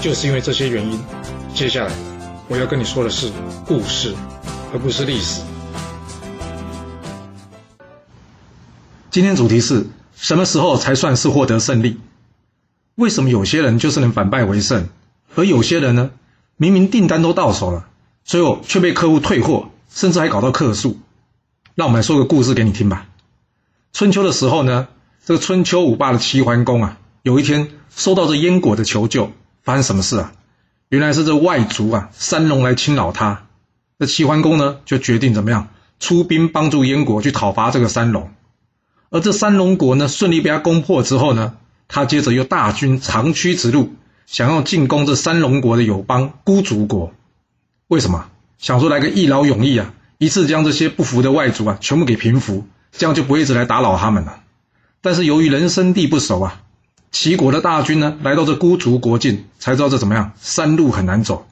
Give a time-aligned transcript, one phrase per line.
[0.00, 0.98] 就是因为这些原因，
[1.54, 1.92] 接下来
[2.46, 3.32] 我要跟你说的是
[3.66, 4.14] 故事，
[4.72, 5.42] 而不是历史。
[9.10, 11.98] 今天主题是什么时候才算是获得胜利？
[12.94, 14.88] 为什么有些人就是能反败为胜，
[15.34, 16.10] 而有些人呢，
[16.56, 17.88] 明明订单都到手了，
[18.24, 20.98] 最后却被客户退货，甚至还搞到客诉？
[21.74, 23.08] 让我们来说个故事给你听吧。
[23.92, 24.86] 春秋的时候呢，
[25.24, 29.32] 这个春秋五霸的齐桓公啊，有一天收到这燕国的求救。
[29.68, 30.32] 发生什么事啊？
[30.88, 33.42] 原来是这外族啊，三龙来侵扰他。
[33.98, 35.68] 那齐桓公呢，就决定怎么样
[36.00, 38.32] 出兵帮助燕国去讨伐这个三龙。
[39.10, 43.92] 而这三龙国呢，顺利被他攻破之后呢，他接着又大军长驱直入，
[44.24, 47.12] 想要进攻这三龙国的友邦孤竹国。
[47.88, 48.24] 为什么？
[48.56, 54.40] 想说来个一劳永逸啊，一次将这些不服的外族啊全部给平服，这样就不会一直来打扰他们了。
[55.02, 56.62] 但是由于人生地不熟啊。
[57.10, 61.46] 齐国的大军呢，来到这孤竹国境，才知道这怎么样，山路很难走，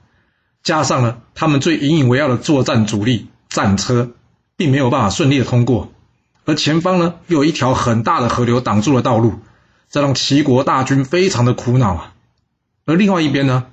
[0.62, 4.10] 加上呢，他们最引以为傲的作战主力战车，
[4.56, 5.92] 并没有办法顺利的通过，
[6.44, 9.40] 而前方呢，又有一条很大的河流挡住了道路，
[9.90, 12.12] 这让齐国大军非常的苦恼啊。
[12.84, 13.64] 而另外一边呢，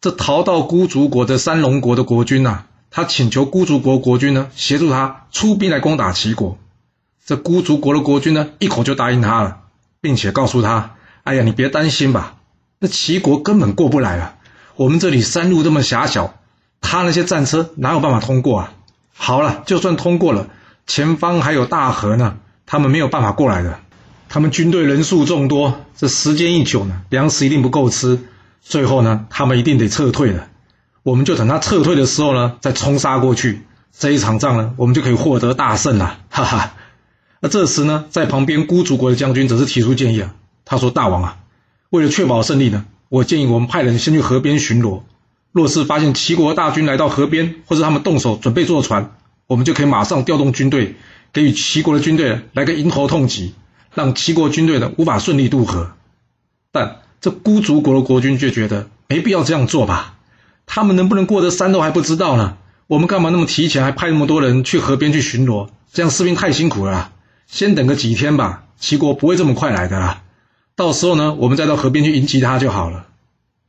[0.00, 6.58] 这逃到孤竹国的三龙国的国君呐，他请求孤竹国国君呢，协助他出兵来攻打齐国，
[7.26, 9.58] 这孤竹国的国君呢，一口就答应他了，
[10.00, 10.94] 并且告诉他。
[11.22, 12.36] 哎呀，你别担心吧，
[12.78, 14.36] 那齐国根本过不来了。
[14.76, 16.34] 我们这里山路这么狭小，
[16.80, 18.72] 他那些战车哪有办法通过啊？
[19.14, 20.48] 好了，就算通过了，
[20.86, 23.80] 前方还有大河呢，他们没有办法过来的。
[24.30, 28.20] 他们军队人数众多，这时间一久呢，粮食一定不够吃，
[28.62, 30.46] 最后呢，他们一定得撤退了。
[31.02, 36.74] 我们就等他撤退的时候呢，再冲杀过去，这一场仗呢，我们就可以获得大胜了，哈哈。
[37.40, 40.34] 那这时呢，在旁边孤竹国的将军则是提出建议啊。
[40.70, 41.38] 他说：“大王啊，
[41.90, 45.00] 为了确保胜利呢，我建议我们派人先去河边巡逻。
[45.50, 49.10] 若是发现齐国大军来到河边，或者他们动手准备坐船，
[49.48, 50.94] 我们就可以马上调动军队，
[51.32, 53.52] 给予齐国的军队来个迎头痛击，
[53.92, 55.90] 让齐国军队呢无法顺利渡河。
[56.70, 60.18] 但这孤竹国的国君却觉得没必要这样做吧？
[60.66, 62.58] 他们能不能过得山都还不知道呢？
[62.86, 65.66] 我们干嘛那么提前，还派那么多人去河边去巡逻？
[65.92, 67.10] 这样士兵太辛苦了，
[67.48, 68.62] 先等个几天吧。
[68.78, 70.22] 齐国不会这么快来的啦。”
[70.80, 73.06] 到时候呢，我们再到河边去迎击他就好了。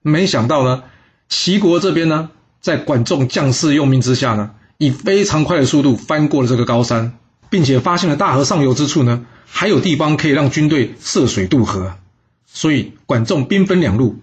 [0.01, 0.83] 没想到呢，
[1.27, 2.29] 齐国这边呢，
[2.61, 7.17] 在管仲将士用命之下呢，以非常快的速度翻过了这个高山，
[7.49, 11.97] 并且发现了大河上游之处呢，还有地方可以让军队涉水渡河。
[12.45, 14.16] 所以管仲兵分两路，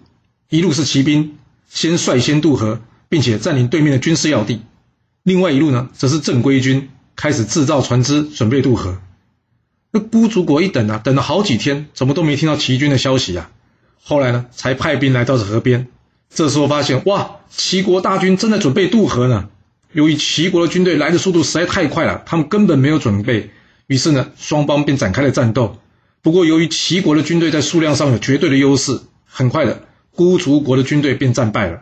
[0.49, 1.37] 一路是骑兵
[1.69, 4.61] 先率先渡河，并且占领对面的军事要地；
[5.21, 8.97] 另外一路呢，则是正规军开始制造船只，准备渡河。
[9.91, 13.49] 那孤竹国一等啊，等了好几天，怎么都没听到齐军的消息啊？
[14.03, 15.87] 后来呢，才派兵来到了河边。
[16.31, 19.49] 这时候发现，哇，齐国大军正在准备渡河呢。
[19.91, 23.49] 由于齐国的军队来的速度实在太快了，他们根本没有准备，
[23.87, 25.79] 于是呢，双方便展开了战斗。
[26.21, 31.81] 不过，由于齐国的军队在数量上有绝对的优势，很快的，孤竹国的军队便战败了。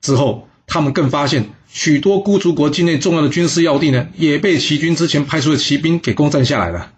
[0.00, 6.92] 之后，他们更发现许多孤竹国境内重要的军事要地呢，也被齐军之前派出的骑兵给攻占下来了。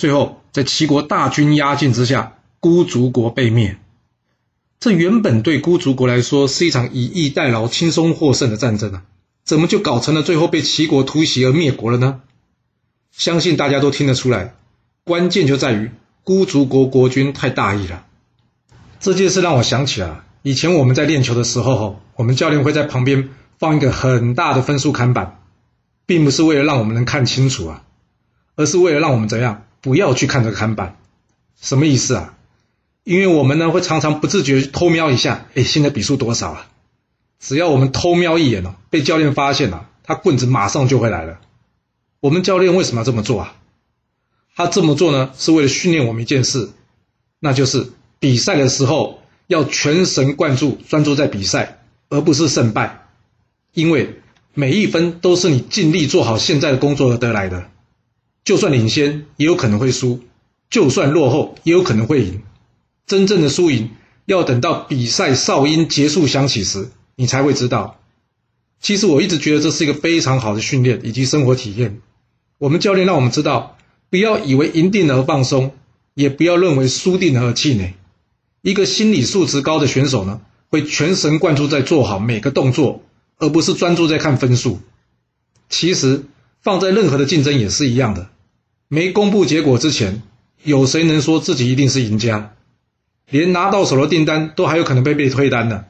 [0.00, 3.76] 最后，在齐国大军压境之下，孤竹国被灭。
[4.78, 9.02] 这原本对孤竹国来说是一场以逸待劳、轻松获胜的战争啊，
[9.44, 12.22] 怎么就搞成了最后被齐国突袭而灭国了呢？
[13.12, 14.54] 相信大家都听得出来，
[15.04, 15.90] 关键就在于
[16.24, 18.06] 孤竹国国君太大意了。
[19.00, 23.28] 这件事让我想起了以前我们在练球的时候，我们教练会在旁边
[23.58, 25.42] 放一个很大的分数看板，
[26.06, 27.82] 并不是为了让我们能看清楚啊，
[28.56, 29.66] 而是为了让我们怎样？
[29.80, 30.96] 不要去看这个看板，
[31.60, 32.36] 什么意思啊？
[33.04, 36.66] 因为我们呢会常常不自觉偷瞄一下，哎，现在比数多少啊？
[37.38, 41.40] 只要我们偷瞄一眼哦，被教练发现了，他棍子马上就会来了。
[42.20, 43.56] 我们教练为什么要这么做啊？
[44.54, 46.68] 他这么做呢，是为了训练我们一件事，
[47.38, 51.78] 那就是比赛的时候要全神贯注，专注在比赛，
[52.10, 53.06] 而不是胜败。
[53.72, 54.20] 因为
[54.52, 57.70] 每一分都是你尽力做好现在的工作而得来的。
[58.44, 60.20] 就算领先，也有可能会输；
[60.70, 62.42] 就算落后，也有可能会赢。
[63.06, 63.90] 真正的输赢
[64.26, 68.00] 要等到比赛哨音结束响起时，你才会知道。
[68.80, 72.00] 其实我一直觉得这是一个非常好的训练以及生活体验。
[72.58, 73.76] 我们教练让我们知道，
[74.08, 75.72] 不要以为赢定了而放松，
[76.14, 77.94] 也不要认为输定了而气馁。
[78.62, 80.40] 一个心理素质高的选手呢，
[80.70, 83.02] 会全神贯注在做好每个动作，
[83.38, 84.80] 而不是专注在看分数。
[85.68, 86.24] 其实
[86.62, 88.28] 放在任何的竞争也是一样的，
[88.88, 90.22] 没公布结果之前，
[90.62, 92.54] 有谁能说自己一定是赢家？
[93.28, 95.84] 连拿到手的订单都还有可能被被退单呢。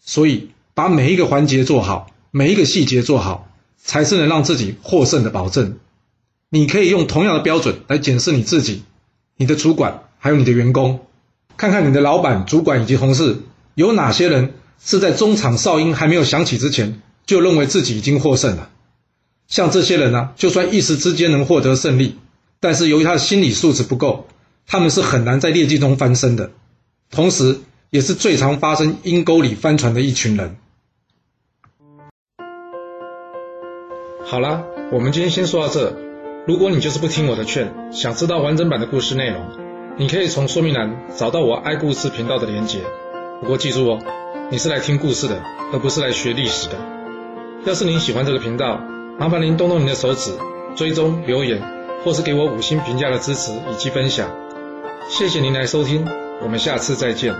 [0.00, 2.10] 所以把每一个环节做好。
[2.30, 3.50] 每一个细节做好，
[3.82, 5.78] 才是能让自己获胜的保证。
[6.50, 8.82] 你可以用同样的标准来检视你自己、
[9.38, 11.06] 你的主管还有你的员工，
[11.56, 13.38] 看看你的老板、主管以及同事
[13.74, 18.70] 有哪些人是在中场哨音还没有响起之前就认为自己已经获胜了。
[19.48, 22.16] 像这些人呢，就算一时之间能获得胜利，
[22.60, 24.28] 但是由于他的心理素质不够，
[24.66, 26.50] 他们是很难在劣迹中翻身的。
[27.10, 27.58] 同时，
[27.88, 30.56] 也是最常发生阴沟里翻船的一群人。
[34.22, 35.96] 好啦，我们今天先说到这。
[36.46, 39.40] 如果你就是不听我的劝，想知道完整版的故事内容，
[39.96, 42.80] 你可以从说明栏找到我爱故事频道的连结。
[43.40, 43.98] 不过记住哦，
[44.50, 45.42] 你是来听故事的，
[45.72, 46.76] 而不是来学历史的。
[47.64, 48.80] 要是您喜欢这个频道，
[49.18, 50.30] 麻烦您动动您的手指，
[50.76, 51.60] 追踪、留言，
[52.04, 54.30] 或是给我五星评价的支持以及分享。
[55.10, 56.06] 谢谢您来收听，
[56.40, 57.34] 我们下次再见。